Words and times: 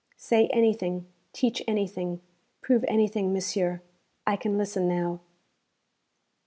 'Say 0.17 0.47
anything, 0.47 1.05
teach 1.31 1.61
anything, 1.67 2.21
prove 2.63 2.83
anything, 2.87 3.31
monsieur; 3.31 3.83
I 4.25 4.35
can 4.35 4.57
listen 4.57 4.87
now.' 4.87 5.19